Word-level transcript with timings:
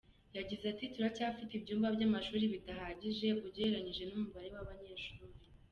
Yagize 0.37 0.63
ati 0.73 0.85
“Turacyafite 0.93 1.51
ibyumba 1.55 1.87
by’amashuri 1.95 2.45
bidahagije 2.53 3.27
ugereranije 3.47 4.03
n’umubare 4.05 4.47
w’abanyeshuri. 4.55 5.25